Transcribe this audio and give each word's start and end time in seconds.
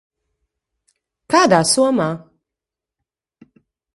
Kādā 1.33 1.59
somā? 1.73 2.09